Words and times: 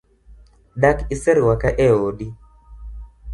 Dak 0.81 0.97
iseruaka 1.15 1.69
e 1.85 1.87
odi? 2.07 2.27